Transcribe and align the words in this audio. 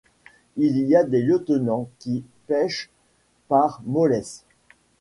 Il 0.57 0.79
y 0.79 0.95
a 0.95 1.03
des 1.03 1.21
lieutenants 1.21 1.87
qui 1.99 2.23
pèchent 2.47 2.89
par 3.49 3.83
mollesse. 3.85 4.45